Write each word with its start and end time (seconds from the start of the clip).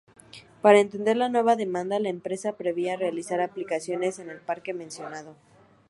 Para 0.63 0.79
atender 0.81 1.15
la 1.15 1.29
nueva 1.29 1.55
demanda, 1.55 1.99
la 1.99 2.09
empresa 2.09 2.57
preveía 2.57 2.95
realizar 2.97 3.39
ampliaciones 3.39 4.17
en 4.17 4.31
el 4.31 4.39
parque 4.39 4.73
mencionado. 4.73 5.35